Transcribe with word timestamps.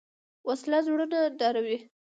وسله 0.47 0.79
زړونه 0.85 1.19
ډاروي 1.39 1.77